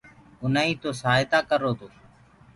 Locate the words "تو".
0.81-0.89, 1.79-1.87